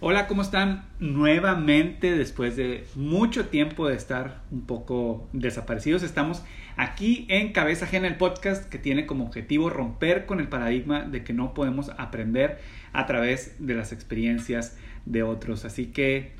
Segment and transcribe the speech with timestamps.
[0.00, 0.84] Hola, ¿cómo están?
[0.98, 6.42] Nuevamente, después de mucho tiempo de estar un poco desaparecidos, estamos
[6.76, 11.22] aquí en Cabeza Ajena, el podcast que tiene como objetivo romper con el paradigma de
[11.22, 12.58] que no podemos aprender
[12.92, 14.76] a través de las experiencias
[15.06, 15.64] de otros.
[15.64, 16.34] Así que,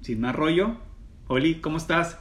[0.00, 0.76] sin más rollo,
[1.26, 2.18] Oli, ¿cómo estás?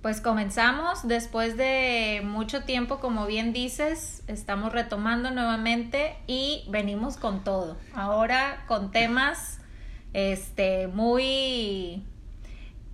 [0.00, 7.44] Pues comenzamos después de mucho tiempo, como bien dices, estamos retomando nuevamente y venimos con
[7.44, 7.76] todo.
[7.94, 9.59] Ahora con temas
[10.12, 12.02] este, muy,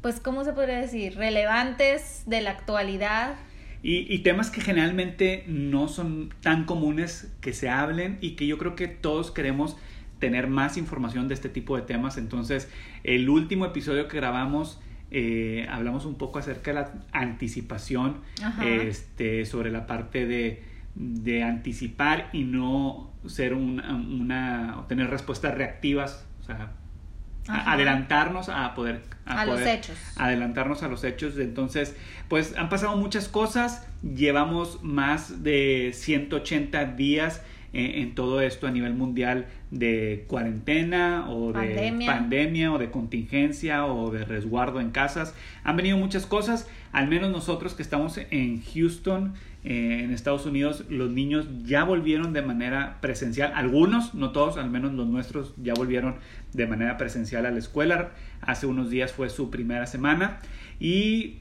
[0.03, 1.17] pues, ¿cómo se podría decir?
[1.17, 3.37] Relevantes de la actualidad.
[3.83, 8.75] Y, temas que generalmente no son tan comunes que se hablen y que yo creo
[8.75, 9.77] que todos queremos
[10.19, 12.19] tener más información de este tipo de temas.
[12.19, 12.69] Entonces,
[13.05, 14.81] el último episodio que grabamos,
[15.13, 18.23] eh, hablamos un poco acerca de la anticipación,
[18.65, 20.65] este, sobre la parte de,
[20.97, 26.73] de anticipar y no ser una, una, tener respuestas reactivas, o sea,
[27.49, 29.97] adelantarnos a poder a, los hechos.
[30.17, 31.39] adelantarnos a los hechos.
[31.39, 31.97] Entonces
[32.29, 33.87] pues han pasado muchas cosas.
[34.03, 42.05] Llevamos más de 180 días en, todo esto a nivel mundial de cuarentena o de
[42.07, 45.35] pandemia o de contingencia o de resguardo en casas.
[45.65, 49.35] Han venido muchas cosas al menos nosotros que estamos en Houston
[49.69, 54.71] eh, en Estados Unidos los niños ya volvieron de manera presencial, algunos, no todos, al
[54.71, 56.15] menos los nuestros ya volvieron
[56.53, 58.13] de manera presencial a la escuela.
[58.43, 60.39] Hace unos días fue su primera semana
[60.79, 61.39] y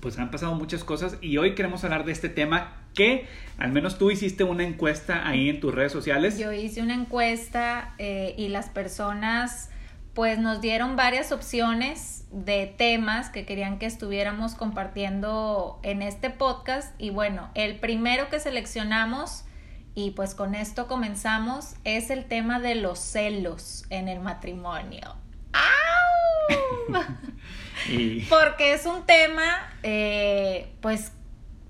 [0.00, 3.26] pues han pasado muchas cosas y hoy queremos hablar de este tema que
[3.58, 6.38] al menos tú hiciste una encuesta ahí en tus redes sociales.
[6.38, 9.68] Yo hice una encuesta eh, y las personas
[10.14, 16.94] pues nos dieron varias opciones de temas que querían que estuviéramos compartiendo en este podcast
[17.00, 19.44] y bueno, el primero que seleccionamos
[19.94, 25.16] y pues con esto comenzamos es el tema de los celos en el matrimonio.
[25.52, 26.92] ¡Au!
[28.28, 31.12] Porque es un tema eh, pues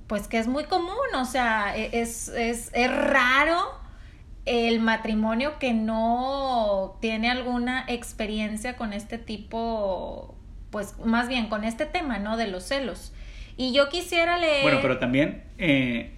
[0.07, 3.80] pues que es muy común, o sea, e-, es, es, es raro
[4.47, 10.35] el matrimonio que no tiene alguna experiencia con este tipo,
[10.71, 12.37] pues más bien con este tema, ¿no?
[12.37, 13.13] De los celos.
[13.57, 14.63] Y yo quisiera leer...
[14.63, 16.13] Bueno, pero también, eh,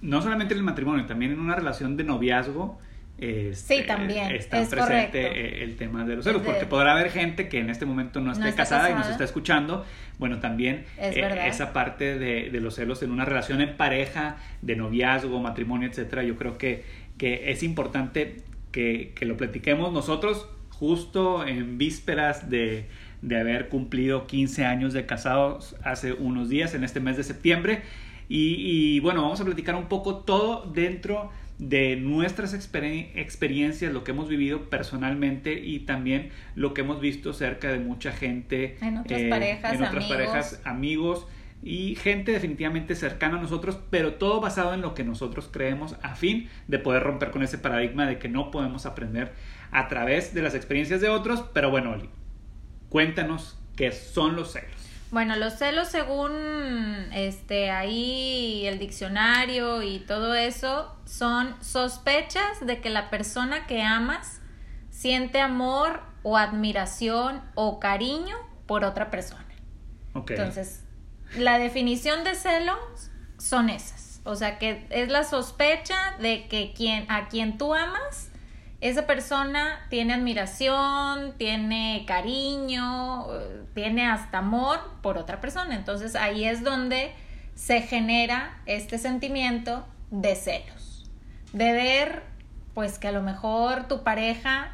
[0.00, 2.78] no solamente en el matrimonio, también en una relación de noviazgo.
[3.18, 4.32] Este, sí, también.
[4.32, 7.86] Está presente eh, el tema de los celos, porque podrá haber gente que en este
[7.86, 9.84] momento no esté casada, y nos está escuchando.
[10.18, 14.74] Bueno, también eh, esa parte de, de, los celos en una relación en pareja, de
[14.74, 16.84] noviazgo, matrimonio, etcétera, yo creo que
[17.18, 18.42] que es importante
[18.72, 22.86] que, que lo platiquemos nosotros justo en vísperas de,
[23.22, 27.82] de, haber cumplido 15 años de casados hace unos días, en este mes de septiembre.
[28.28, 34.10] Y, y bueno, vamos a platicar un poco todo dentro de nuestras experiencias, lo que
[34.10, 38.76] hemos vivido personalmente y también lo que hemos visto cerca de mucha gente.
[38.80, 41.28] En otras eh, parejas, en otras parejas, amigos
[41.64, 46.14] y gente definitivamente cercana a nosotros, pero todo basado en lo que nosotros creemos a
[46.14, 49.32] fin de poder romper con ese paradigma de que no podemos aprender
[49.70, 51.42] a través de las experiencias de otros.
[51.54, 52.10] Pero bueno, Oli,
[52.90, 54.70] cuéntanos qué son los celos.
[55.10, 56.32] Bueno, los celos según
[57.14, 64.42] este ahí el diccionario y todo eso son sospechas de que la persona que amas
[64.90, 68.36] siente amor o admiración o cariño
[68.66, 69.46] por otra persona.
[70.14, 70.36] Okay.
[70.36, 70.83] Entonces,
[71.36, 74.20] la definición de celos son esas.
[74.24, 78.30] O sea, que es la sospecha de que quien, a quien tú amas,
[78.80, 83.26] esa persona tiene admiración, tiene cariño,
[83.74, 85.74] tiene hasta amor por otra persona.
[85.74, 87.12] Entonces ahí es donde
[87.54, 91.10] se genera este sentimiento de celos.
[91.52, 92.22] De ver,
[92.74, 94.72] pues que a lo mejor tu pareja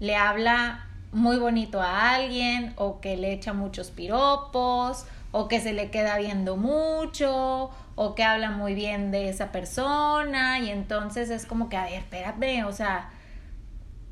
[0.00, 5.06] le habla muy bonito a alguien o que le echa muchos piropos
[5.38, 10.60] o que se le queda viendo mucho, o que habla muy bien de esa persona,
[10.60, 13.10] y entonces es como que, a ver, espérate, o sea,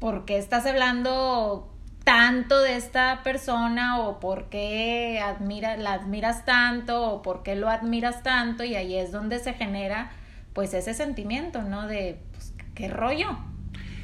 [0.00, 1.72] ¿por qué estás hablando
[2.04, 7.70] tanto de esta persona o por qué admira, la admiras tanto o por qué lo
[7.70, 10.10] admiras tanto y ahí es donde se genera
[10.52, 11.86] pues ese sentimiento, ¿no?
[11.86, 13.38] De, pues, ¿qué rollo?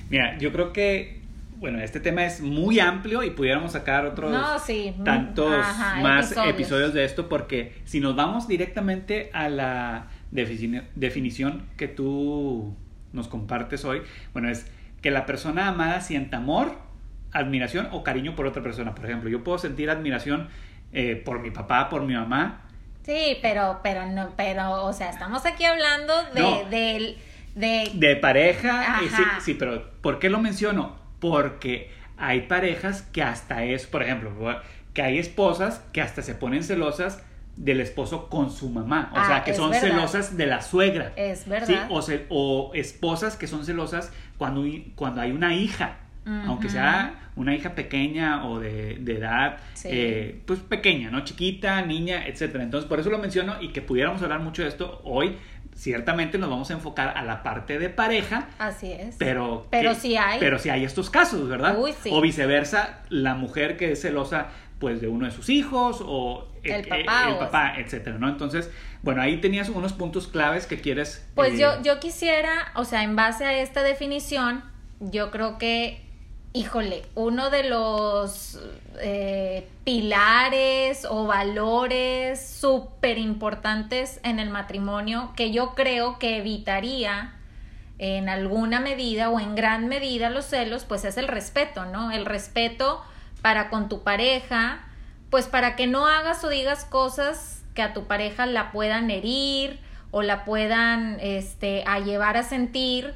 [0.08, 1.19] Mira, yo creo que
[1.61, 4.33] bueno, este tema es muy amplio y pudiéramos sacar otros
[5.05, 5.51] tantos
[6.01, 6.95] más episodios.
[6.95, 12.75] de esto porque si nos vamos directamente a la definición que tú
[13.12, 14.01] nos compartes hoy,
[14.33, 14.67] bueno, es
[15.03, 16.79] que la persona amada sienta amor,
[17.31, 18.95] admiración o cariño por otra persona.
[18.95, 20.49] Por ejemplo, yo puedo sentir admiración
[20.95, 22.62] eh, por mi papá, por mi mamá.
[23.03, 27.17] Sí, pero, pero no, pero, o sea, estamos aquí hablando de,
[27.55, 28.99] de, de, pareja.
[29.01, 31.00] sí, sí, pero ¿por qué lo menciono?
[31.20, 34.31] Porque hay parejas que hasta es, por ejemplo,
[34.94, 37.22] que hay esposas que hasta se ponen celosas
[37.56, 39.11] del esposo con su mamá.
[39.14, 39.88] O Ah, sea, que son verdad.
[39.88, 41.12] celosas de la suegra.
[41.17, 41.67] Es verdad.
[41.67, 41.76] ¿sí?
[41.90, 44.64] O, se- o esposas que son celosas cuando,
[44.94, 45.96] cuando hay una hija.
[46.46, 49.88] Aunque sea una hija pequeña o de, de edad, Sí.
[49.90, 51.25] eh, pues pequeña, ¿no?
[51.25, 52.62] Chiquita, niña, etcétera.
[52.62, 55.37] Entonces, por eso lo menciono y que pudiéramos hablar mucho de esto hoy.
[55.75, 59.17] Ciertamente nos vamos a enfocar a la parte de pareja, Así es.
[59.19, 60.38] pero, Pero que- sí hay.
[60.38, 61.78] Pero sí hay estos casos, ¿verdad?
[61.78, 62.11] Uy, sí.
[62.12, 66.73] O viceversa, la mujer que es celosa pues de uno de sus hijos o El
[66.73, 68.28] eh, papá el papá, etcétera, ¿no?
[68.28, 68.70] Entonces,
[69.02, 73.02] bueno, ahí tenías unos puntos claves que quieres Pues eh, yo, yo quisiera, o sea,
[73.02, 74.62] en base a esta definición,
[75.00, 76.02] yo creo que,
[76.52, 78.58] híjole, uno de los
[78.99, 87.35] eh, pilares o valores súper importantes en el matrimonio que yo creo que evitaría
[87.99, 92.11] en alguna medida o en gran medida los celos, pues es el respeto, ¿no?
[92.11, 93.02] El respeto
[93.43, 94.81] para con tu pareja,
[95.29, 99.79] pues para que no hagas o digas cosas que a tu pareja la puedan herir
[100.11, 103.14] o la puedan este a llevar a sentir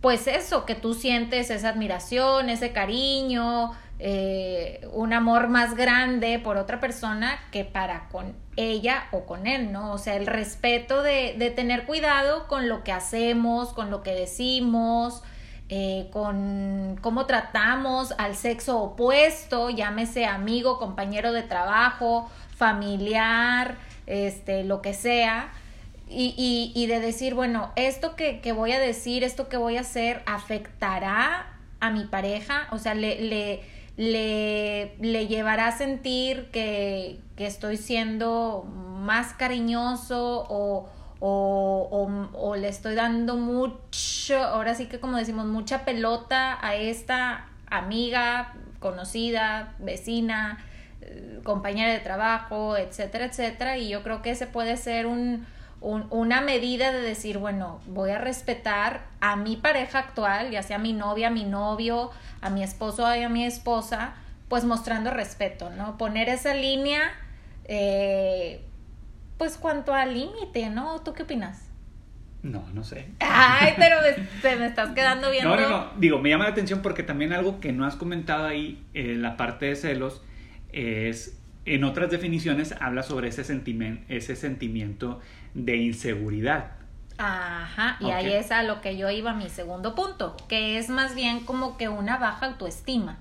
[0.00, 6.56] pues eso, que tú sientes esa admiración, ese cariño, eh, un amor más grande por
[6.56, 9.92] otra persona que para con ella o con él, ¿no?
[9.92, 14.12] O sea, el respeto de, de tener cuidado con lo que hacemos, con lo que
[14.12, 15.22] decimos,
[15.72, 23.76] eh, con cómo tratamos al sexo opuesto, llámese amigo, compañero de trabajo, familiar,
[24.06, 25.52] este, lo que sea.
[26.12, 29.76] Y, y, y de decir, bueno, esto que, que voy a decir, esto que voy
[29.76, 31.46] a hacer, afectará
[31.78, 33.60] a mi pareja, o sea, le, le,
[33.96, 40.88] le, le llevará a sentir que, que estoy siendo más cariñoso o,
[41.20, 46.74] o, o, o le estoy dando mucho, ahora sí que como decimos, mucha pelota a
[46.74, 50.58] esta amiga, conocida, vecina,
[51.02, 53.78] eh, compañera de trabajo, etcétera, etcétera.
[53.78, 55.46] Y yo creo que ese puede ser un,
[55.80, 60.78] un- una medida de decir, bueno, voy a respetar a mi pareja actual, ya sea
[60.78, 62.10] mi novia, mi novio,
[62.42, 64.14] a mi esposo y a mi esposa,
[64.48, 65.96] pues mostrando respeto, ¿no?
[65.96, 67.02] Poner esa línea,
[67.64, 68.60] eh,
[69.38, 71.00] pues cuanto al límite, ¿no?
[71.00, 71.66] ¿Tú qué opinas?
[72.42, 73.08] No, no sé.
[73.20, 74.12] Ay, pero me,
[74.42, 75.54] te me estás quedando viendo.
[75.56, 75.90] No, no, no.
[75.98, 79.36] Digo, me llama la atención porque también algo que no has comentado ahí, eh, la
[79.36, 80.22] parte de celos,
[80.72, 81.36] es
[81.66, 85.20] en otras definiciones habla sobre ese, sentimen- ese sentimiento
[85.54, 86.72] de inseguridad.
[87.18, 91.14] Ajá, y ahí es a lo que yo iba, mi segundo punto, que es más
[91.14, 93.18] bien como que una baja autoestima.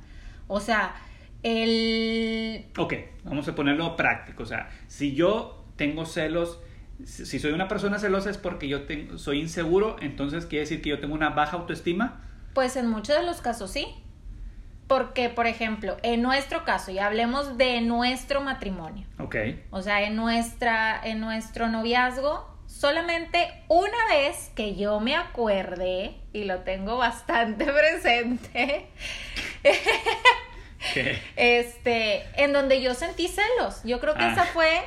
[0.47, 0.95] O sea,
[1.43, 2.65] el...
[2.77, 2.93] Ok,
[3.25, 4.43] vamos a ponerlo práctico.
[4.43, 6.59] O sea, si yo tengo celos,
[7.03, 10.81] si si soy una persona celosa es porque yo tengo, soy inseguro, entonces quiere decir
[10.81, 12.21] que yo tengo una baja autoestima.
[12.53, 13.87] Pues en muchos de los casos sí.
[14.89, 19.35] Porque, por ejemplo, en nuestro caso, y hablemos de nuestro matrimonio, Ok.
[19.69, 26.43] o sea, en, nuestra, en nuestro noviazgo, solamente una vez que yo me acuerde, y
[26.45, 28.87] lo tengo bastante presente,
[30.93, 31.19] ¿Qué?
[31.35, 33.81] este, en donde yo sentí celos.
[33.83, 34.31] Yo creo que Ah.
[34.31, 34.81] esa fue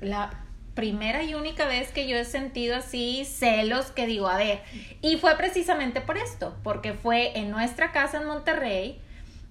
[0.00, 0.30] la
[0.74, 4.62] primera y única vez que yo he sentido así celos que digo, a ver,
[5.02, 9.02] y fue precisamente por esto, porque fue en nuestra casa en Monterrey,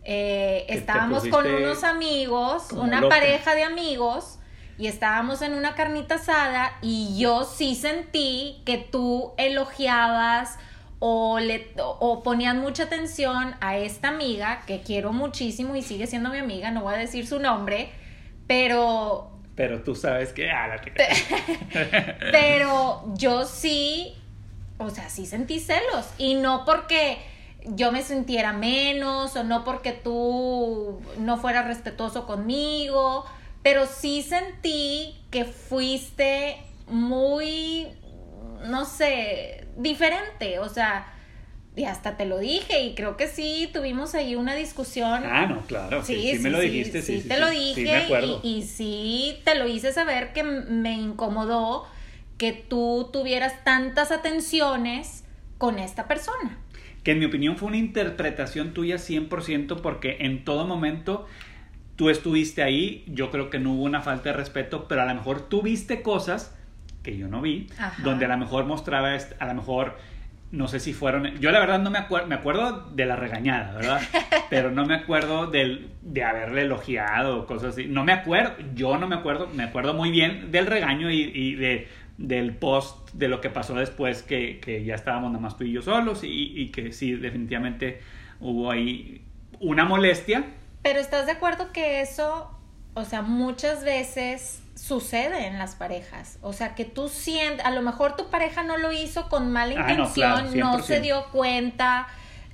[0.10, 3.16] eh, estábamos con unos amigos, como una loca.
[3.16, 4.40] pareja de amigos,
[4.78, 10.60] y estábamos en una carnita asada y yo sí sentí que tú elogiabas
[11.00, 16.30] o, le, o, ponían mucha atención a esta amiga que quiero muchísimo y sigue siendo
[16.30, 17.90] mi amiga, no voy a decir su nombre,
[18.48, 20.50] pero Pero tú sabes que...
[20.50, 20.82] Ah, la
[22.32, 24.16] pero yo sí,
[24.78, 26.08] o sea, sí sentí celos.
[26.18, 27.18] Y no porque
[27.76, 33.26] yo me sintiera menos o no porque tú no fueras respetuoso conmigo,
[33.64, 36.58] pero sí sentí que fuiste
[36.88, 37.88] muy,
[38.66, 40.60] no sé, diferente.
[40.60, 41.14] O sea,
[41.76, 45.24] y hasta te lo dije y creo que sí tuvimos ahí una discusión.
[45.26, 46.04] Ah, no, claro.
[46.04, 47.02] Sí, sí, me lo dijiste.
[47.02, 48.40] Sí, sí, te sí, lo sí, dije me acuerdo.
[48.44, 51.86] y, y sí te lo hice saber que me incomodó
[52.38, 55.24] que tú tuvieras tantas atenciones
[55.58, 56.58] con esta persona.
[57.08, 61.26] Que en mi opinión fue una interpretación tuya 100% porque en todo momento
[61.96, 65.16] tú estuviste ahí, yo creo que no hubo una falta de respeto, pero a lo
[65.16, 66.54] mejor tú viste cosas
[67.04, 68.04] que yo no vi, Ajá.
[68.04, 69.96] donde a lo mejor mostraba, a lo mejor,
[70.52, 73.74] no sé si fueron, yo la verdad no me acuerdo, me acuerdo de la regañada,
[73.74, 74.02] ¿verdad?
[74.50, 78.98] Pero no me acuerdo del, de haberle elogiado o cosas así, no me acuerdo, yo
[78.98, 81.88] no me acuerdo, me acuerdo muy bien del regaño y, y de,
[82.18, 85.72] del post, de lo que pasó después, que, que ya estábamos nada más tú y
[85.72, 88.02] yo solos y, y que sí, definitivamente
[88.40, 89.24] hubo ahí
[89.60, 90.46] una molestia.
[90.82, 92.50] Pero estás de acuerdo que eso,
[92.96, 96.38] o sea, muchas veces sucede en las parejas.
[96.42, 99.74] O sea, que tú sientes, a lo mejor tu pareja no lo hizo con mala
[99.78, 101.02] Ah, no, intención, claro, no se 100%.
[101.02, 102.08] dio cuenta.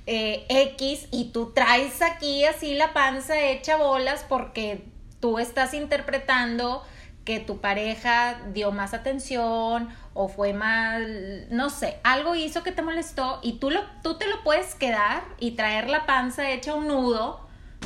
[0.06, 4.84] eh, X y tú traes aquí así la panza hecha bolas porque
[5.20, 6.82] tú estás interpretando
[7.24, 12.82] que tu pareja dio más atención o fue mal, no sé, algo hizo que te
[12.82, 16.88] molestó y tú, lo, tú te lo puedes quedar y traer la panza hecha un
[16.88, 17.40] nudo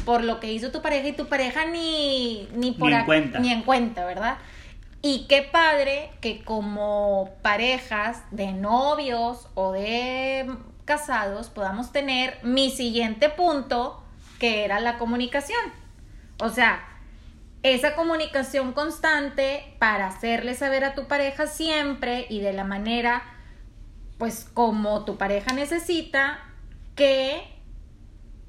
[0.04, 3.38] por lo que hizo tu pareja y tu pareja ni, ni por Ni en cuenta.
[3.38, 4.38] ni en cuenta, ¿verdad?
[5.02, 10.50] Y qué padre que como parejas de novios o de
[10.84, 14.02] casados podamos tener mi siguiente punto,
[14.40, 15.60] que era la comunicación.
[16.40, 16.87] O sea,
[17.62, 23.22] esa comunicación constante para hacerle saber a tu pareja siempre y de la manera,
[24.18, 26.40] pues como tu pareja necesita,
[26.94, 27.42] que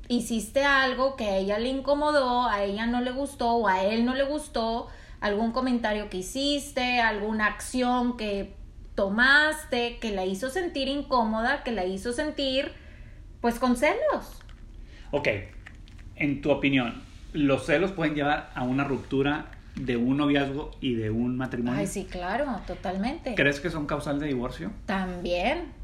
[0.07, 4.05] hiciste algo que a ella le incomodó, a ella no le gustó o a él
[4.05, 4.87] no le gustó,
[5.21, 8.55] algún comentario que hiciste, alguna acción que
[8.95, 12.73] tomaste, que la hizo sentir incómoda, que la hizo sentir
[13.41, 14.41] pues con celos.
[15.11, 15.27] Ok,
[16.15, 17.01] en tu opinión,
[17.33, 19.45] ¿los celos pueden llevar a una ruptura
[19.75, 21.79] de un noviazgo y de un matrimonio?
[21.79, 23.35] Ay, sí, claro, totalmente.
[23.35, 24.71] ¿Crees que son causal de divorcio?
[24.85, 25.77] También.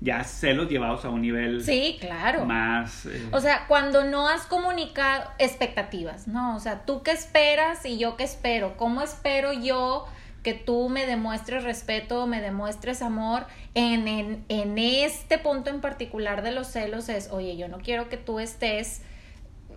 [0.00, 2.44] Ya celos llevados a un nivel Sí, claro.
[2.44, 3.06] más...
[3.06, 6.54] eh, O sea, cuando no has comunicado expectativas, ¿no?
[6.54, 8.76] O sea, tú qué esperas y yo qué espero.
[8.76, 10.06] ¿Cómo espero yo
[10.42, 13.46] que tú me demuestres respeto, me demuestres amor?
[13.74, 18.08] En, en, en este punto en particular de los celos es, oye, yo no quiero
[18.10, 19.00] que tú estés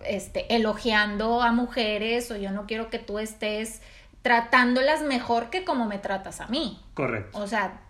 [0.06, 3.82] este, elogiando a mujeres o yo no quiero que tú estés
[4.22, 6.79] tratándolas mejor que como me tratas a mí.
[6.94, 7.38] correcto.
[7.38, 7.82] O sea,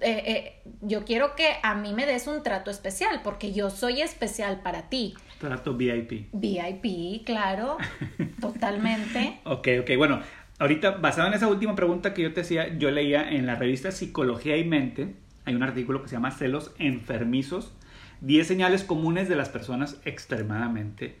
[0.00, 4.02] eh, eh, yo quiero que a mí me des un trato especial porque yo soy
[4.02, 5.14] especial para ti.
[5.38, 6.28] Trato VIP.
[6.32, 7.78] VIP, claro,
[8.40, 9.40] totalmente.
[9.44, 10.20] Ok, ok, bueno,
[10.58, 13.90] ahorita basado en esa última pregunta que yo te decía, yo leía en la revista
[13.90, 17.72] Psicología y Mente, hay un artículo que se llama Celos enfermizos,
[18.20, 21.16] 10 señales comunes de las personas extremadamente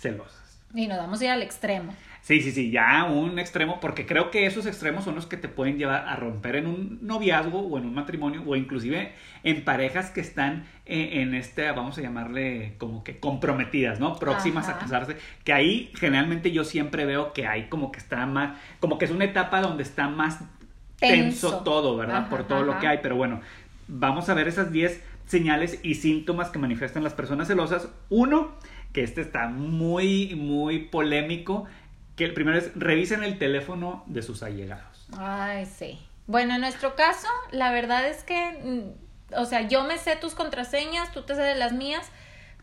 [0.00, 0.60] celosas.
[0.74, 1.94] Y nos vamos a ir al extremo.
[2.22, 5.48] Sí, sí, sí, ya un extremo, porque creo que esos extremos son los que te
[5.48, 10.10] pueden llevar a romper en un noviazgo o en un matrimonio o inclusive en parejas
[10.10, 14.18] que están en, en este, vamos a llamarle como que comprometidas, ¿no?
[14.18, 14.76] Próximas Ajá.
[14.76, 18.98] a casarse, que ahí generalmente yo siempre veo que hay como que está más, como
[18.98, 20.40] que es una etapa donde está más
[21.00, 21.62] tenso, Tenso.
[21.64, 22.18] todo, ¿verdad?
[22.18, 23.40] Ajá, Por todo lo que hay, pero bueno,
[23.88, 27.88] vamos a ver esas 10 señales y síntomas que manifiestan las personas celosas.
[28.10, 28.52] Uno,
[28.92, 31.66] que este está muy, muy polémico,
[32.16, 35.08] que el primero es revisen el teléfono de sus allegados.
[35.16, 35.98] Ay, sí.
[36.26, 40.34] Bueno, en nuestro caso, la verdad es que, mm, o sea, yo me sé tus
[40.34, 42.08] contraseñas, tú te sé de las mías,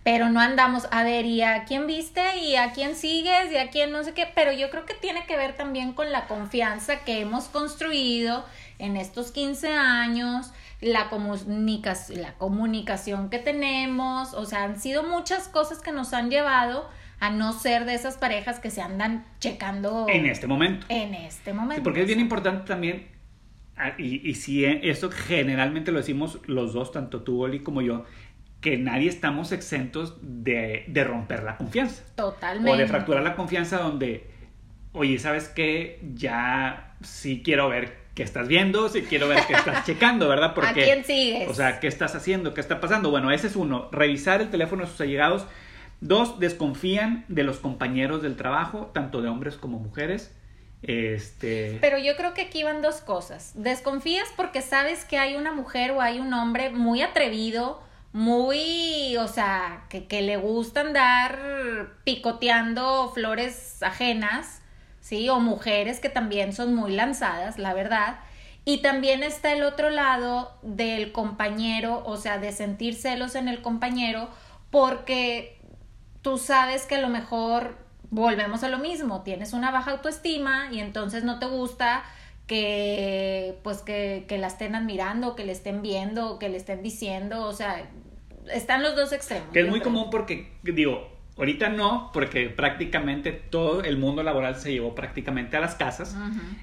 [0.04, 2.38] pero no andamos a ver, ¿y a quién viste?
[2.38, 3.52] ¿Y a quién sigues?
[3.52, 4.32] ¿Y a quién no sé qué?
[4.34, 8.46] Pero yo creo que tiene que ver también con la confianza que hemos construido
[8.80, 15.48] en estos 15 años, la, comunica- la comunicación que tenemos, o sea, han sido muchas
[15.48, 20.06] cosas que nos han llevado a no ser de esas parejas que se andan checando
[20.08, 20.86] En este momento.
[20.90, 21.76] en este momento.
[21.76, 23.08] Sí, porque es bien importante también,
[23.76, 28.06] ah, y, y si eso generalmente lo decimos los dos, tanto tú, Oli, como yo,
[28.62, 32.04] que nadie estamos exentos de, de romper la confianza.
[32.16, 32.72] Totalmente.
[32.72, 34.30] O de fracturar la confianza donde,
[34.94, 36.00] oye, ¿sabes qué?
[36.14, 40.56] Ya sí quiero ver qué estás viendo, sí quiero ver qué estás checando, ¿verdad?
[40.56, 41.48] Porque, ¿A quién sigues?
[41.48, 42.56] O sea, ¿qué estás haciendo?
[42.56, 43.12] ¿Qué está pasando?
[43.12, 45.46] Bueno, ese es uno, revisar el teléfono de sus allegados.
[46.02, 50.36] Dos, desconfían de los compañeros del trabajo, tanto de hombres como mujeres.
[50.82, 51.78] Este...
[51.80, 53.52] Pero yo creo que aquí van dos cosas.
[53.54, 57.84] Desconfías porque sabes que hay una mujer o hay un hombre muy atrevido,
[58.14, 61.38] muy, o sea, que, que le gusta andar
[62.04, 64.57] picoteando flores ajenas,
[65.08, 65.30] ¿sí?
[65.30, 68.20] O mujeres que también son muy lanzadas, la verdad.
[68.66, 73.62] Y también está el otro lado del compañero, o sea, de sentir celos en el
[73.62, 74.28] compañero,
[74.70, 75.58] porque
[76.22, 77.78] tú sabes que a lo mejor
[78.10, 82.04] volvemos a lo mismo, tienes una baja autoestima y entonces no te gusta
[82.46, 87.46] que pues que, que la estén admirando, que le estén viendo, que le estén diciendo,
[87.46, 87.90] o sea,
[88.54, 89.50] están los dos extremos.
[89.54, 89.94] Que es muy creo.
[89.94, 95.60] común porque, digo, ahorita no, porque prácticamente todo el mundo laboral se llevó prácticamente a
[95.60, 96.16] las casas.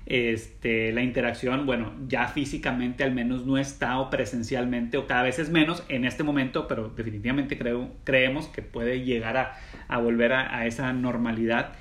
[0.06, 5.38] Este, la interacción, bueno, ya físicamente al menos no está o presencialmente o cada vez
[5.38, 9.56] es menos en este momento, pero definitivamente creo, creemos que puede llegar a,
[9.88, 11.72] a volver a, a esa normalidad.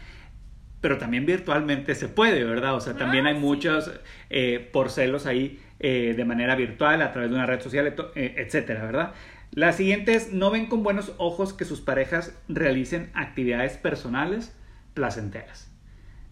[0.81, 2.75] Pero también virtualmente se puede, ¿verdad?
[2.75, 3.41] O sea, también Ah, hay sí.
[3.41, 3.89] muchos
[4.29, 8.35] eh, por celos ahí eh, de manera virtual, a través de una red social, eh,
[8.37, 9.13] etcétera, ¿verdad?
[9.55, 14.55] La siguiente es, no ven con buenos ojos que sus parejas realicen actividades personales
[14.95, 15.71] placenteras.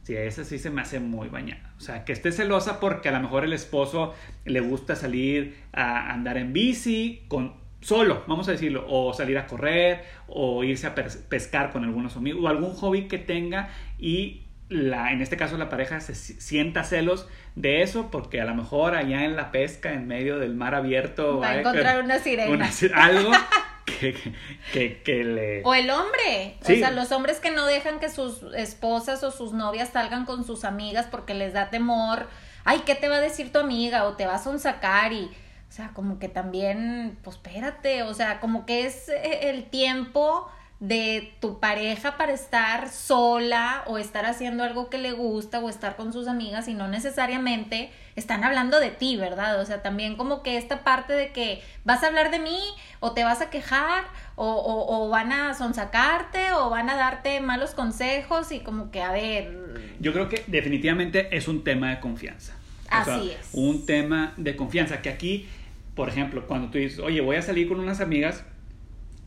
[0.01, 1.73] Sí, esa sí se me hace muy bañada.
[1.77, 6.11] O sea, que esté celosa porque a lo mejor el esposo le gusta salir a
[6.11, 10.95] andar en bici con solo, vamos a decirlo, o salir a correr, o irse a
[10.95, 15.67] pescar con algunos amigos, o algún hobby que tenga y la, en este caso la
[15.67, 20.07] pareja se sienta celos de eso porque a lo mejor allá en la pesca, en
[20.07, 22.69] medio del mar abierto, va a encontrar una sirena.
[22.95, 23.31] algo
[23.85, 24.15] que,
[24.71, 25.61] que, que, le...
[25.65, 29.51] O el hombre, o sea, los hombres que no dejan que sus esposas o sus
[29.51, 32.29] novias salgan con sus amigas porque les da temor,
[32.63, 34.05] ay, ¿qué te va a decir tu amiga?
[34.05, 35.29] O te vas a sacar y...
[35.69, 40.49] O sea, como que también, pues espérate, o sea, como que es eh, el tiempo
[40.81, 45.95] de tu pareja para estar sola o estar haciendo algo que le gusta o estar
[45.95, 49.61] con sus amigas y no necesariamente están hablando de ti, ¿verdad?
[49.61, 52.57] O sea, también como que esta parte de que vas a hablar de mí
[53.00, 54.47] o te vas a quejar o,
[54.89, 59.95] o, van a sonsacarte o van a darte malos consejos y como que a ver...
[60.00, 62.55] Yo creo que definitivamente es un tema de confianza.
[62.89, 63.50] Así es.
[63.53, 65.47] Un tema de confianza que aquí,
[65.93, 68.43] por ejemplo, cuando tú dices, oye, voy a salir con unas amigas,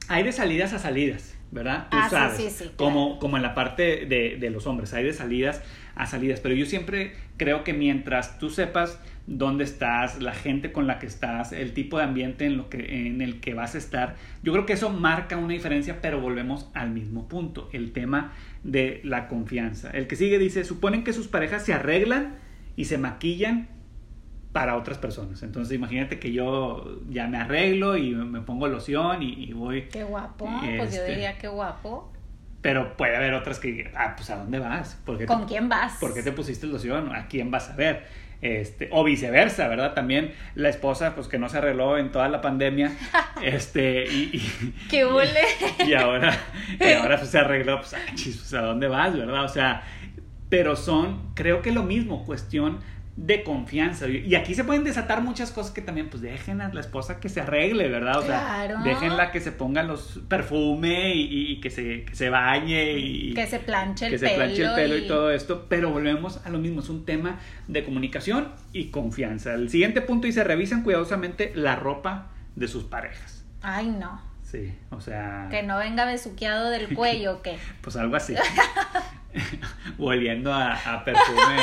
[0.08, 1.34] hay de salidas a salidas.
[1.54, 1.86] ¿Verdad?
[1.88, 5.62] Tú ah, sabes, como, como en la parte de, de, los hombres, hay de salidas
[5.94, 10.88] a salidas, pero yo siempre creo que mientras tú sepas dónde estás, la gente con
[10.88, 13.78] la que estás, el tipo de ambiente en, lo que, en el que vas a
[13.78, 18.32] estar, yo creo que eso marca una diferencia, pero volvemos al mismo punto, el tema
[18.64, 19.90] de la confianza.
[19.90, 22.34] El que sigue dice, suponen que sus parejas se arreglan
[22.74, 23.68] y se maquillan
[24.54, 25.42] para otras personas.
[25.42, 29.88] Entonces imagínate que yo ya me arreglo y me pongo loción y, voy...
[29.88, 32.12] Qué guapo, pues yo este, diría qué guapo.
[32.62, 34.96] Pero puede haber otras que, ah, pues ¿a dónde vas?
[35.26, 35.94] ¿Con quién vas?
[35.98, 37.12] ¿Por qué te pusiste loción?
[37.16, 38.06] ¿A quién vas a ver?
[38.42, 39.92] Este, o viceversa, ¿verdad?
[39.92, 42.92] También la esposa, pues que no se arregló en toda la pandemia,
[43.42, 44.40] este, y...
[44.88, 45.40] ¡Qué huele!
[45.84, 46.32] Y, ahora,
[46.78, 49.42] y ahora pues, se arregló, pues, ah, pues, ¿a dónde vas, verdad?
[49.42, 49.82] O sea,
[50.48, 52.78] pero son, creo que lo mismo, cuestión
[53.16, 54.08] de confianza.
[54.08, 57.28] Y aquí se pueden desatar muchas cosas que también, pues dejen a la esposa que
[57.28, 58.18] se arregle, ¿verdad?
[58.18, 63.34] O sea, déjenla que se ponga los perfume y, que, se, que se bañe y
[63.34, 64.30] que se planche el que pelo.
[64.30, 65.06] se planche el pelo y...
[65.06, 65.66] todo esto.
[65.68, 69.54] Pero volvemos a lo mismo, es un tema de comunicación y confianza.
[69.54, 73.44] El siguiente punto dice, revisen cuidadosamente la ropa de sus parejas.
[73.62, 74.20] Ay, no.
[74.42, 75.48] Sí, o sea...
[75.50, 77.58] Que no venga besuqueado del cuello, ¿o qué?
[77.80, 78.34] pues algo así.
[79.98, 81.56] oliendo a, perfume,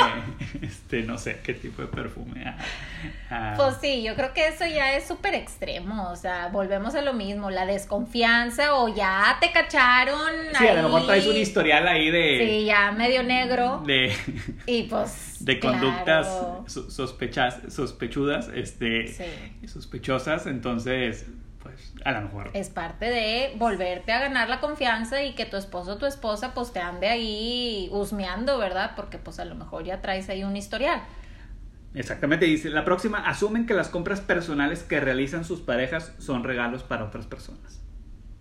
[0.62, 2.54] este, no sé qué tipo de perfume.
[3.56, 7.12] Pues sí, yo creo que eso ya es súper extremo, o sea, volvemos a lo
[7.12, 10.30] mismo, la desconfianza o ya te cacharon.
[10.58, 12.46] Sí, a lo mejor traes un historial ahí de...
[12.46, 13.82] Sí, ya medio negro.
[13.86, 14.14] De...
[14.66, 15.36] Y pues...
[15.40, 16.28] De conductas
[16.66, 19.12] sospechas, sospechudas, este,
[19.66, 21.26] sospechosas, entonces
[21.62, 22.50] pues a lo mejor.
[22.54, 26.54] Es parte de volverte a ganar la confianza y que tu esposo o tu esposa
[26.54, 28.92] pues te ande ahí husmeando, ¿verdad?
[28.96, 31.02] Porque pues a lo mejor ya traes ahí un historial.
[31.94, 36.82] Exactamente, dice, la próxima, asumen que las compras personales que realizan sus parejas son regalos
[36.82, 37.80] para otras personas.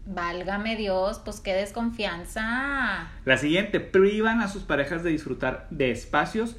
[0.05, 3.11] Válgame Dios, pues qué desconfianza.
[3.25, 6.55] La siguiente, privan a sus parejas de disfrutar de espacios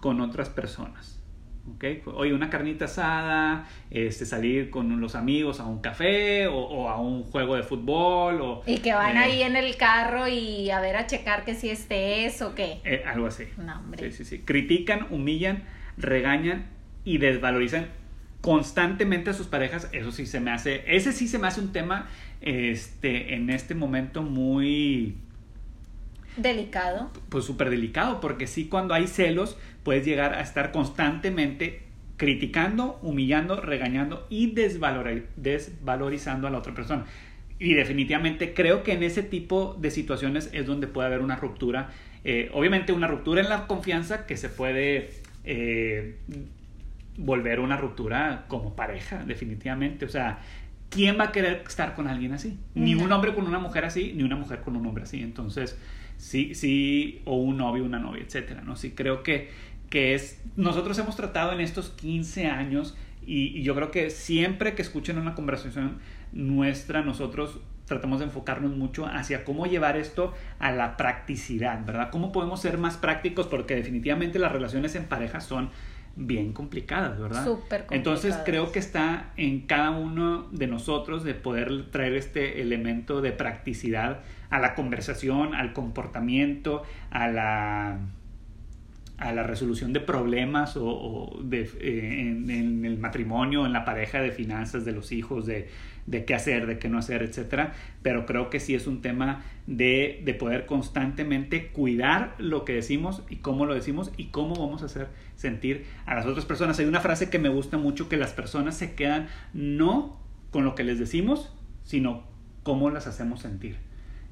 [0.00, 1.17] con otras personas.
[1.76, 2.02] ¿Okay?
[2.06, 7.24] Oye, una carnita asada, este, salir con los amigos a un café o, a un
[7.24, 8.40] juego de fútbol.
[8.40, 11.54] O, y que van eh, ahí en el carro y a ver a checar que
[11.54, 12.80] si este es o qué.
[12.84, 13.44] Eh, algo así.
[13.56, 14.10] No, hombre.
[14.10, 14.42] Sí, sí, sí.
[14.44, 15.64] Critican, humillan,
[15.96, 16.66] regañan
[17.04, 17.86] y desvalorizan
[18.40, 19.88] constantemente a sus parejas.
[19.92, 22.08] Eso sí se me hace, ese sí se me hace un tema
[22.40, 25.16] este, en este momento muy
[26.38, 27.10] Delicado.
[27.28, 31.82] Pues súper delicado, porque sí cuando hay celos puedes llegar a estar constantemente
[32.16, 37.06] criticando, humillando, regañando y desvalorizando a la otra persona.
[37.58, 41.90] Y definitivamente creo que en ese tipo de situaciones es donde puede haber una ruptura.
[42.24, 45.10] Eh, obviamente una ruptura en la confianza que se puede
[45.44, 46.18] eh,
[47.16, 50.04] volver una ruptura como pareja, definitivamente.
[50.04, 50.38] O sea,
[50.90, 52.58] ¿quién va a querer estar con alguien así?
[52.74, 55.22] Ni un hombre con una mujer así, ni una mujer con un hombre así.
[55.22, 55.78] Entonces,
[56.16, 58.76] sí, sí, o un novio, una novia, etcétera, ¿no?
[58.76, 59.50] Sí, creo que,
[59.90, 62.96] que es, nosotros hemos tratado en estos 15 años
[63.28, 65.98] y, yo creo que siempre que escuchen una conversación
[66.32, 72.10] nuestra, nosotros tratamos de enfocarnos mucho hacia cómo llevar esto a la practicidad, ¿verdad?
[72.10, 73.46] ¿Cómo podemos ser más prácticos?
[73.46, 75.70] Porque definitivamente las relaciones en pareja son
[76.18, 77.44] bien complicadas, ¿verdad?
[77.44, 77.92] Súper complicadas.
[77.92, 83.32] Entonces creo que está en cada uno de nosotros de poder traer este elemento de
[83.32, 87.98] practicidad a la conversación, al comportamiento, a la
[89.18, 94.30] a la resolución de problemas o, de, eh, en, el matrimonio, en la pareja, de
[94.30, 95.68] finanzas, de los hijos, de,
[96.08, 97.74] de qué hacer, de qué no hacer, etcétera.
[98.02, 103.22] Pero creo que sí es un tema de, de, poder constantemente cuidar lo que decimos
[103.28, 106.78] y cómo lo decimos y cómo vamos a hacer sentir a las otras personas.
[106.78, 110.18] Hay una frase que me gusta mucho que las personas se quedan no
[110.50, 111.52] con lo que les decimos,
[111.84, 112.24] sino
[112.62, 113.76] cómo las hacemos sentir.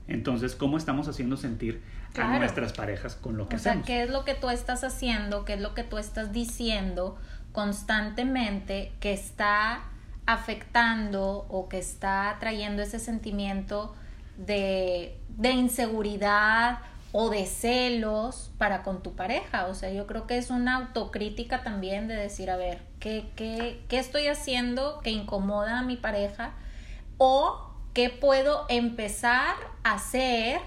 [0.09, 1.83] Entonces, ¿cómo estamos haciendo sentir
[2.17, 3.83] a nuestras parejas con lo que hacemos?
[3.83, 5.45] O sea, ¿qué es lo que tú estás haciendo?
[5.45, 7.19] ¿Qué es lo que tú estás diciendo
[7.53, 9.83] constantemente que está
[10.27, 13.95] afectando o que está trayendo ese sentimiento
[14.37, 16.81] de, de inseguridad
[17.13, 19.67] o de celos para con tu pareja?
[19.67, 23.83] O sea, yo creo que es una autocrítica también de decir, a ver, ¿qué, qué,
[23.89, 26.53] qué estoy haciendo que incomoda a mi pareja?
[27.19, 30.61] O ¿Qué puedo empezar a hacer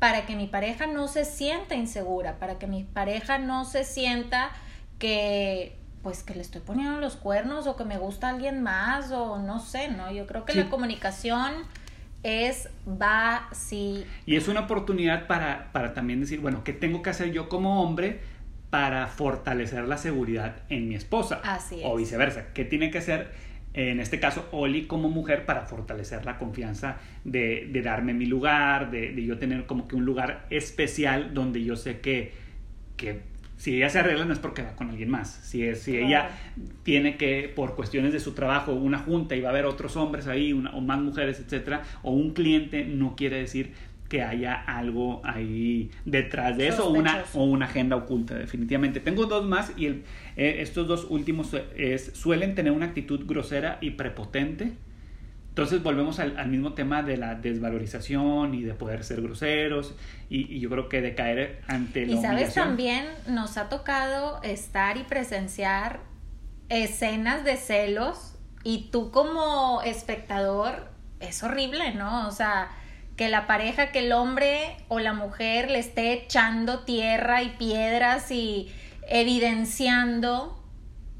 [0.00, 4.50] para que mi pareja no se sienta insegura, para que mi pareja no se sienta
[4.98, 9.38] que pues que le estoy poniendo los cuernos o que me gusta alguien más o
[9.38, 10.12] no sé, ¿no?
[10.12, 11.52] Yo creo que la comunicación
[12.22, 14.08] es básica.
[14.26, 17.82] Y es una oportunidad para, para también decir, bueno, ¿qué tengo que hacer yo como
[17.82, 18.20] hombre
[18.70, 21.40] para fortalecer la seguridad en mi esposa?
[21.44, 21.82] Así es.
[21.84, 26.36] O viceversa, ¿qué tiene que hacer en este caso Oli como mujer para fortalecer la
[26.36, 31.32] confianza de, de darme mi lugar, de, de, yo tener como que un lugar especial
[31.32, 32.32] donde yo sé que,
[32.98, 33.22] que
[33.62, 36.30] si ella se arregla no es porque va con alguien más, si, es, si ella
[36.82, 40.26] tiene que por cuestiones de su trabajo una junta y va a haber otros hombres
[40.26, 43.70] ahí o más mujeres, etcétera, o un cliente no quiere decir
[44.08, 48.98] que haya algo ahí detrás de eso o una, o una agenda oculta, definitivamente.
[48.98, 50.02] Tengo dos más y el,
[50.36, 54.72] eh, estos dos últimos es, suelen tener una actitud grosera y prepotente.
[55.52, 59.94] Entonces volvemos al, mismo tema de la desvalorización y de poder ser groseros
[60.30, 64.96] y, yo creo que de caer ante la Y sabes, también nos ha tocado estar
[64.96, 66.00] y presenciar
[66.70, 70.88] escenas de celos y tú como espectador
[71.20, 72.26] es horrible, ¿no?
[72.28, 72.70] O sea,
[73.16, 78.30] que la pareja, que el hombre o la mujer le esté echando tierra y piedras
[78.30, 78.72] y
[79.06, 80.61] evidenciando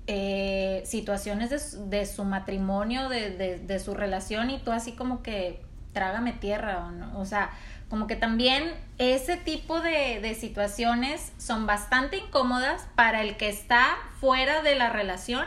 [0.06, 5.62] eh, situaciones de, su matrimonio, de, su relación y tú así como que
[5.92, 7.50] trágame tierra o no, o sea,
[7.88, 14.62] como que también ese tipo de, situaciones son bastante incómodas para el que está fuera
[14.62, 15.46] de la relación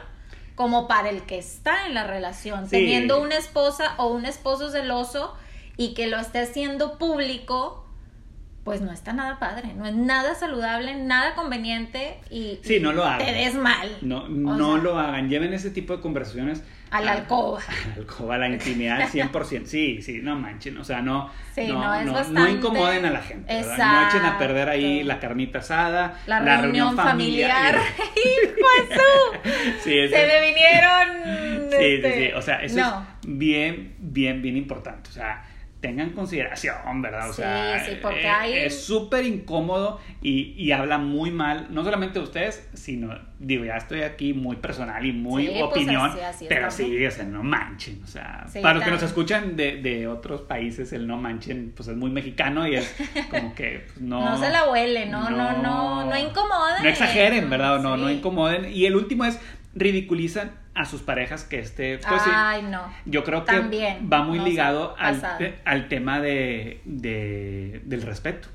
[0.56, 5.36] como para el que está en la relación, teniendo una esposa o un esposo celoso
[5.76, 7.85] y que lo esté haciendo público,
[8.66, 13.06] pues no está nada padre, no es nada saludable, nada conveniente y, sí, no lo
[13.06, 13.24] hagan.
[13.24, 13.96] te des mal.
[14.02, 17.60] No, no lo hagan, lleven ese tipo de conversaciones a la alcoba.
[17.86, 19.66] A la alcoba, a la intimidad 100%.
[19.66, 22.40] Sí, sí, no manchen, o sea, no, sí, no, no, bastante...
[22.40, 23.54] no, incomoden a la gente.
[23.54, 27.76] No echen a perder ahí la carnita asada, la, reunión, familiar.
[29.84, 31.70] sí, Se me vinieron.
[31.70, 35.10] Sí, sí, sí, este, o sea, eso es bien, bien, bien importante.
[35.12, 35.44] O sea,
[35.86, 37.30] tengan consideración, ¿verdad?
[37.30, 38.54] O sea, sí, porque hay...
[38.54, 43.78] es súper incómodo y, y, habla muy mal, no solamente de ustedes, sino, digo, ya
[43.78, 46.12] estoy aquí muy personal y muy pues opinión,
[46.50, 50.08] pero sí, o sea, no manchen, o sea, para los que nos escuchan de, de,
[50.08, 52.96] otros países, el no manchen, pues es muy mexicano y es
[53.30, 54.28] como que pues, no...
[54.28, 56.82] no se la huele, no, no, no, no, incomoden.
[56.82, 57.80] No exageren, ¿verdad?
[57.80, 58.74] No, no incomoden.
[58.74, 59.40] Y el último es,
[59.76, 62.84] ridiculizan a sus parejas que esté pues Ay, no.
[63.06, 63.60] yo creo que
[64.12, 65.22] va muy ligado al,
[65.64, 68.50] al, tema de, de, del respeto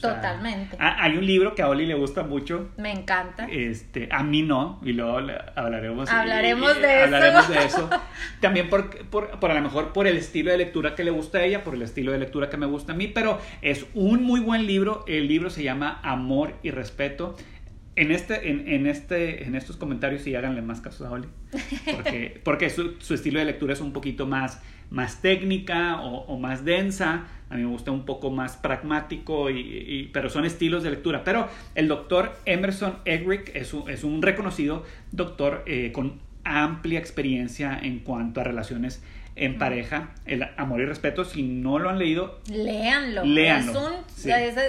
[0.00, 0.76] Totalmente.
[0.78, 2.70] hay un libro que a Oli le gusta mucho.
[2.76, 3.46] Me encanta.
[3.50, 5.18] Este, a mí no, y luego
[5.54, 6.10] hablaremos.
[6.10, 7.04] Hablaremos de eso.
[7.04, 7.90] Hablaremos de eso.
[8.40, 11.38] También por, por, por, a lo mejor por el estilo de lectura que le gusta
[11.38, 14.24] a ella, por el estilo de lectura que me gusta a mí, pero es un
[14.24, 15.04] muy buen libro.
[15.06, 17.36] El libro se llama Amor y Respeto
[17.96, 21.28] en, este, en, en, este, en estos comentarios sí háganle más caso a Oli.
[21.94, 26.38] Porque, porque su, su, estilo de lectura es un poquito más, más técnica o, o,
[26.38, 27.26] más densa.
[27.50, 31.22] A mí me gusta un poco más pragmático, y, pero son estilos de lectura.
[31.24, 37.78] Pero el doctor Emerson Eggerick es un, es un reconocido doctor eh, con amplia experiencia
[37.82, 39.02] en cuanto a relaciones
[39.36, 41.24] en pareja, el amor y respeto.
[41.24, 43.24] Si no lo han leído, léanlo.
[43.24, 44.04] Léanlo.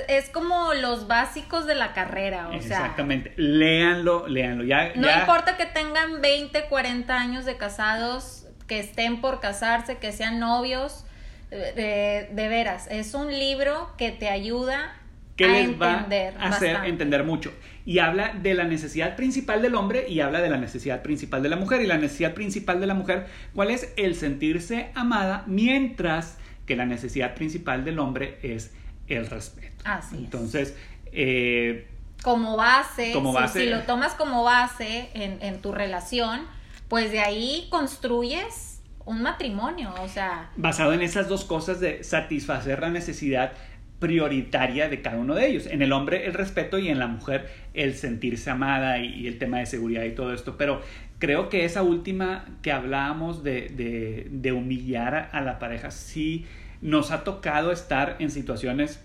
[0.08, 3.34] Es, como los básicos de la carrera, o Exactamente.
[3.38, 4.64] léanlo, léanlo.
[4.64, 10.12] Ya, no importa que tengan 20, 40 años de casados, que estén por casarse, que
[10.12, 11.06] sean novios,
[11.52, 14.94] de, de veras, es un libro que te ayuda
[15.36, 16.08] que les va
[16.40, 17.52] a hacer entender mucho.
[17.86, 21.50] Y habla de la necesidad principal del hombre y habla de la necesidad principal de
[21.50, 21.82] la mujer.
[21.82, 23.94] Y la necesidad principal de la mujer, ¿cuál es?
[23.98, 28.74] El sentirse amada, mientras que la necesidad principal del hombre es
[29.08, 29.84] el respeto.
[29.84, 30.76] Así Entonces,
[31.12, 31.88] eh,
[32.24, 33.60] como base, Como si- base.
[33.62, 36.42] Si, lo tomas como base en, en tu relación,
[36.88, 42.80] pues de ahí construyes un matrimonio, o sea, basado en esas dos cosas de satisfacer
[42.80, 43.54] la necesidad
[44.00, 45.68] prioritaria de cada uno de ellos.
[45.68, 49.60] En el hombre el respeto y en la mujer el sentirse amada y, el tema
[49.60, 50.58] de seguridad y todo esto.
[50.58, 50.82] Pero
[51.20, 56.46] creo que esa última que hablábamos de, de, de humillar a la pareja, sí
[56.82, 59.02] nos ha tocado estar en situaciones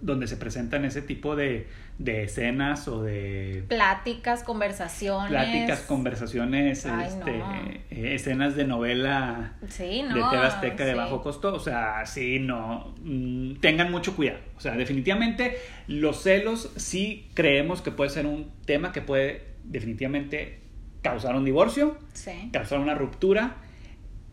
[0.00, 1.66] donde se presentan ese tipo de,
[2.00, 5.28] de escenas o de pláticas, conversaciones.
[5.28, 7.52] pláticas, conversaciones, Ay, este, no.
[7.90, 10.14] eh, escenas de novela Sí, ¿no?
[10.14, 14.60] de TV Azteca de bajo costo, o sea, sí, no, mm, tengan mucho cuidado, o
[14.62, 15.58] sea, definitivamente
[15.88, 20.62] los celos sí creemos que puede ser un tema que puede definitivamente
[21.02, 22.48] causar un divorcio, Sí.
[22.50, 23.56] causar una ruptura,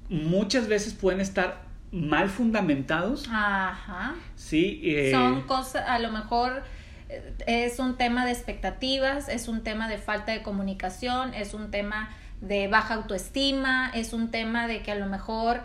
[0.10, 4.16] muchas veces pueden estar mal fundamentados, Ajá.
[4.36, 6.64] sí, eh, Son cosas, a lo mejor
[7.46, 12.10] es un tema de expectativas, es un tema de falta de comunicación, es un tema
[12.42, 15.62] de baja autoestima, es un tema de que a lo mejor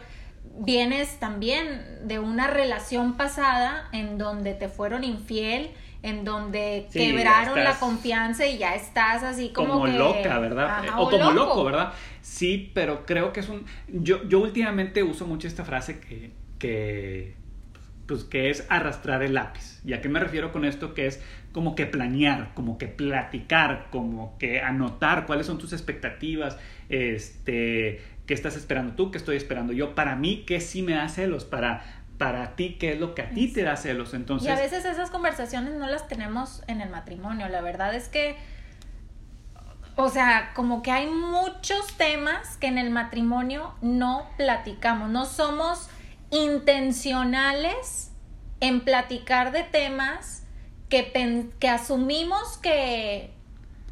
[0.59, 1.66] vienes también
[2.05, 5.70] de una relación pasada en donde te fueron infiel,
[6.02, 10.66] en donde Sí, quebraron la confianza y ya estás así como, como que- loca, ¿verdad?
[10.66, 11.33] Ajá, Eh, o como loco.
[11.33, 11.92] loco, ¿verdad?
[12.22, 13.64] Sí, pero creo que es un...
[13.88, 17.37] Yo, yo últimamente uso mucho esta frase que, que,
[18.07, 19.81] pues, que es arrastrar el lápiz.
[19.85, 20.95] ¿Y a qué me refiero con esto?
[20.95, 26.59] Que es como que planear, como que platicar, como que anotar cuáles son tus expectativas,
[26.88, 29.95] este, qué estás esperando tú, qué estoy esperando yo.
[29.95, 31.45] Para mí, ¿qué sí me da celos?
[31.45, 31.85] Para,
[32.19, 34.15] para ti, ¿qué es lo que a ti te da celos?
[34.15, 34.49] Entonces...
[34.49, 37.49] Y a veces esas conversaciones no las tenemos en el matrimonio.
[37.49, 38.37] La verdad es que,
[39.97, 45.11] o sea, como que hay muchos temas que en el matrimonio no platicamos.
[45.11, 45.88] No somos
[46.33, 48.11] intencionales
[48.61, 50.47] en platicar de temas
[50.88, 53.31] que, pen- que asumimos que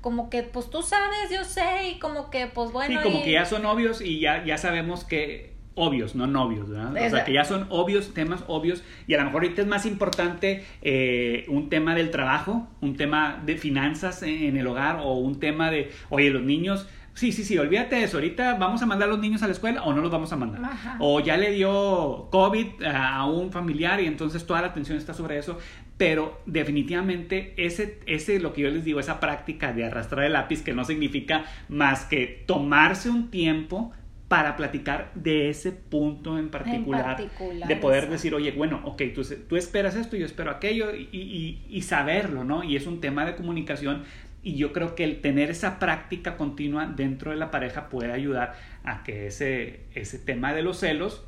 [0.01, 2.95] como que pues tú sabes, yo sé y como que pues bueno.
[2.97, 6.69] Sí, como y- que ya son obvios y ya, ya sabemos que obvios, no novios,
[6.69, 6.93] ¿verdad?
[7.07, 9.87] O sea, que ya son obvios, temas obvios y a lo mejor ahorita es más
[9.87, 15.15] importante eh, un tema del trabajo, un tema de finanzas en, en el hogar o
[15.15, 16.87] un tema de, oye, los niños...
[17.15, 18.17] Sí, sí, sí, olvídate de eso.
[18.17, 20.37] Ahorita vamos a mandar a los niños a la escuela o no los vamos a
[20.37, 20.65] mandar.
[20.65, 20.97] Ajá.
[21.01, 25.37] O ya le dio COVID a un familiar y entonces toda la atención está sobre
[25.39, 25.59] eso.
[25.99, 30.63] Pero definitivamente ese, ese, lo que yo les digo, esa práctica de arrastrar el lápiz,
[30.63, 33.93] que no significa más que tomarse un tiempo
[34.29, 39.23] para platicar de ese punto en particular, particular, de poder decir, oye, bueno, ok, tú,
[39.49, 42.63] tú esperas esto, yo espero aquello, y, y- y saberlo, ¿no?
[42.63, 44.05] Y es un tema de comunicación,
[44.43, 48.55] y yo creo que el tener esa práctica continua dentro de la pareja puede ayudar
[48.85, 51.25] a que ese, ese tema de los celos,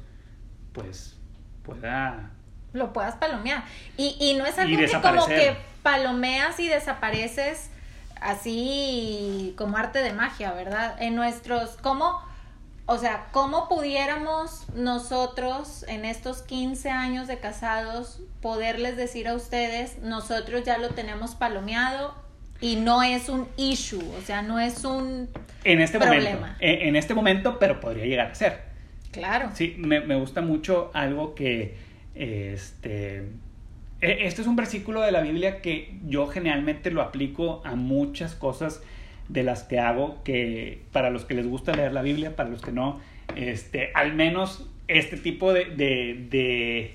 [0.72, 1.18] pues,
[1.62, 2.30] pueda...
[2.72, 3.64] lo puedas palomear.
[3.96, 7.70] Y, y no es algo que como que palomeas y desapareces
[8.20, 10.96] así como arte de magia, ¿verdad?
[11.00, 12.22] En nuestros, ¿cómo?
[12.86, 19.98] O sea, ¿cómo pudiéramos nosotros en estos 15 años de casados poderles decir a ustedes,
[19.98, 22.21] nosotros ya lo tenemos palomeado
[22.62, 25.28] y no es un issue, o sea, no es un...
[25.64, 26.38] En este Problema.
[26.40, 28.60] momento, en, este momento, pero podría llegar a ser.
[29.10, 29.50] Claro.
[29.54, 31.74] Sí, me, me gusta mucho algo que,
[32.14, 33.18] este,
[34.00, 38.34] e- este es un versículo de la Biblia que yo generalmente lo aplico a muchas
[38.34, 38.80] cosas
[39.28, 42.62] de las que hago, que para los que les gusta leer la Biblia, para los
[42.62, 43.00] que no,
[43.36, 46.94] este, al menos este tipo de, de, de,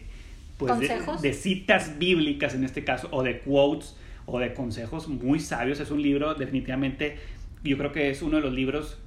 [0.58, 1.22] pues, de- ¿Consejos?
[1.22, 3.96] de citas bíblicas en este caso, o de quotes,
[4.28, 5.80] o de consejos muy sabios.
[5.80, 7.18] Es un libro definitivamente,
[7.64, 9.00] yo creo que es uno de los libros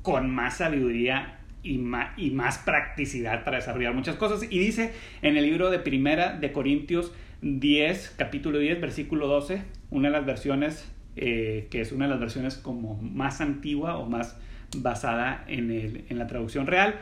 [0.00, 4.42] con más sabiduría y más, y más practicidad para desarrollar muchas cosas.
[4.50, 10.08] Y dice en el libro de Primera de Corintios 10, capítulo 10, versículo 12, una
[10.08, 14.38] de las versiones, eh, que es una de las versiones como más antigua o más
[14.76, 16.94] basada en, el- en la traducción real,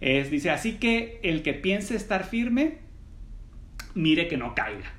[0.00, 2.78] es, dice, así que el que piense estar firme,
[3.94, 4.92] mire que no caiga.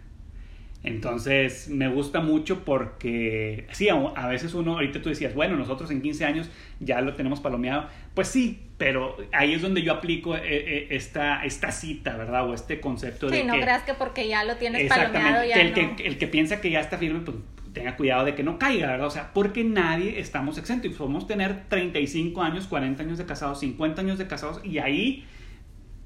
[0.83, 5.89] Entonces me gusta mucho porque, sí, a, a veces uno, ahorita tú decías, bueno, nosotros
[5.91, 6.49] en 15 años
[6.81, 7.87] ya lo tenemos palomeado.
[8.13, 12.49] Pues sí, pero ahí es donde yo aplico eh, eh, esta, esta cita, ¿verdad?
[12.49, 13.61] O este concepto de Sí, no que...
[13.61, 15.95] creas que porque ya lo tienes palomeado ya que el, no.
[15.95, 17.37] que el que piensa que ya está firme, pues
[17.73, 19.07] tenga cuidado de que no caiga, ¿verdad?
[19.07, 20.91] O sea, porque nadie estamos exentos.
[20.91, 25.25] Y podemos tener 35 años, 40 años de casados, 50 años de casados, y ahí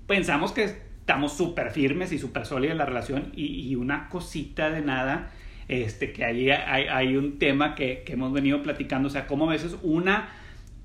[0.05, 4.69] pensamos que estamos súper firmes y súper sólidos en la relación, y, y una cosita
[4.69, 5.31] de nada,
[5.69, 9.47] este, que ahí hay, hay un tema que, que hemos venido platicando, o sea, cómo
[9.47, 10.27] a veces una,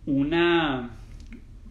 [0.07, 0.91] una,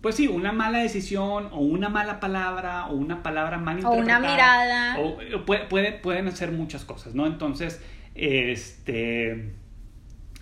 [0.02, 4.00] pues sí, una mala decisión o una mala palabra o una palabra mal O una
[4.18, 5.00] interpretada, mirada.
[5.00, 7.26] o- o puede, puede- pueden hacer muchas cosas, ¿no?
[7.28, 7.82] Entonces,
[8.16, 9.52] Este,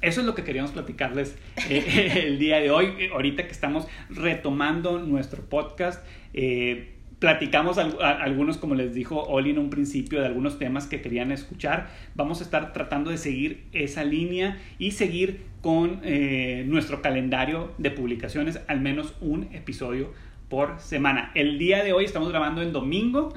[0.02, 1.38] eso es lo que queríamos platicarles
[1.70, 6.04] eh, el día de hoy, ahorita que estamos retomando nuestro podcast.
[6.34, 11.32] Eh, platicamos algunos, como les dijo Oli en un principio, de algunos temas que querían
[11.32, 11.90] escuchar.
[12.16, 17.92] Vamos a estar tratando de seguir esa línea y seguir con eh, nuestro calendario de
[17.92, 20.14] publicaciones, al menos un episodio
[20.48, 21.32] por semana.
[21.36, 23.34] El día de hoy estamos grabando en domingo,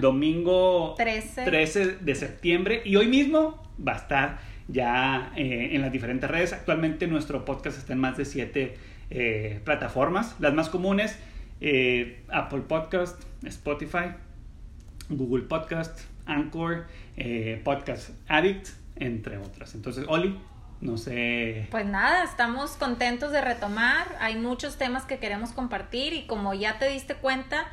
[0.00, 1.44] domingo 13.
[1.44, 1.96] 13.
[2.00, 6.52] de septiembre, y hoy mismo va a estar ya eh, en las diferentes redes.
[6.52, 8.76] Actualmente nuestro podcast está en más de siete
[9.08, 11.18] eh, plataformas, las más comunes
[11.60, 14.14] eh, Apple Podcast, Spotify,
[15.08, 19.74] Google Podcast, Anchor, eh, Podcast Addict, entre otras.
[19.74, 20.38] Entonces, Oli,
[20.80, 21.68] no sé.
[21.70, 24.16] Pues nada, estamos contentos de retomar.
[24.20, 27.66] Hay muchos temas que queremos compartir y como ya te diste cuenta,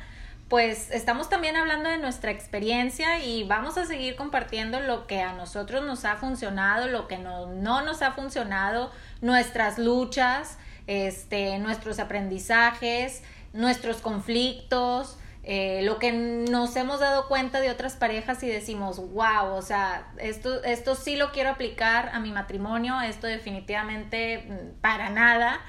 [0.48, 5.32] pues estamos también hablando de nuestra experiencia y vamos a seguir compartiendo lo que a
[5.32, 11.98] nosotros nos ha funcionado, lo que no, no nos ha funcionado, nuestras luchas, este, nuestros
[11.98, 13.22] aprendizajes
[13.52, 15.18] nuestros conflictos,
[15.50, 20.12] eh, lo que nos hemos dado cuenta de otras parejas y decimos, wow, o sea,
[20.18, 25.60] esto, esto sí lo quiero aplicar a mi matrimonio, esto definitivamente mm, para nada.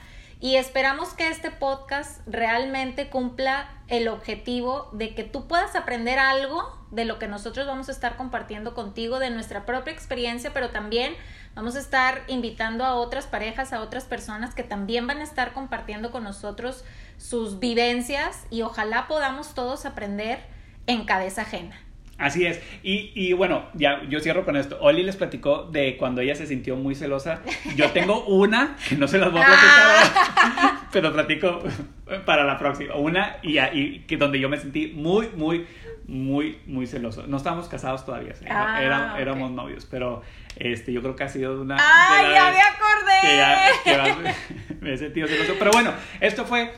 [0.41, 6.77] Y esperamos que este podcast realmente cumpla el objetivo de que tú puedas aprender algo
[6.91, 11.13] de lo que nosotros vamos a estar compartiendo contigo, de nuestra propia experiencia, pero también
[11.55, 15.53] vamos a estar invitando a otras parejas, a otras personas que también van a estar
[15.53, 16.83] compartiendo con nosotros
[17.19, 20.39] sus vivencias y ojalá podamos todos aprender
[20.87, 21.79] en cabeza ajena.
[22.17, 22.59] Así es.
[22.83, 24.77] Y, y, bueno, ya yo cierro con esto.
[24.81, 27.41] Oli les platicó de cuando ella se sintió muy celosa.
[27.75, 29.69] Yo tengo una, que no se las voy a platicar,
[30.35, 30.87] ah.
[30.91, 31.63] pero platico
[32.25, 32.95] para la próxima.
[32.95, 35.65] Una y, y, que donde yo me sentí muy, muy,
[36.07, 37.25] muy, muy celoso.
[37.25, 40.21] No estábamos casados todavía, ah, éramos novios, pero
[40.57, 41.77] este, yo creo que ha sido una...
[41.79, 44.35] ¡Ay, ya me acordé!
[44.81, 45.53] me he sentido celoso.
[45.57, 46.73] Pero bueno, esto fue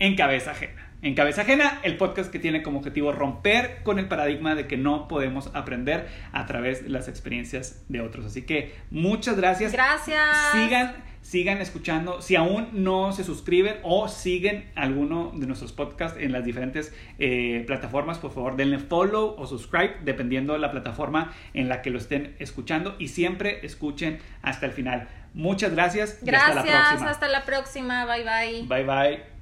[0.00, 0.90] en cabeza ajena.
[1.02, 4.76] En Cabeza Ajena, el podcast que tiene como objetivo romper con el paradigma de que
[4.76, 8.26] no podemos aprender a través de las experiencias de otros.
[8.26, 9.72] Así que muchas gracias.
[9.72, 10.52] Gracias.
[10.52, 12.20] Sigan, sigan escuchando.
[12.20, 17.64] Si aún no se suscriben o siguen alguno de nuestros podcasts en las diferentes eh,
[17.66, 21.96] plataformas, por favor denle follow o subscribe, dependiendo de la plataforma en la que lo
[21.96, 22.96] estén escuchando.
[22.98, 25.08] Y siempre escuchen hasta el final.
[25.32, 26.18] Muchas gracias.
[26.20, 26.58] Gracias.
[26.58, 27.10] hasta la próxima.
[27.10, 28.04] Hasta la próxima.
[28.04, 28.66] Bye bye.
[28.66, 29.39] Bye bye.